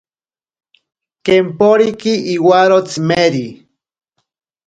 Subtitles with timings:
[1.25, 3.45] Kemporiki iwaro tsimeri.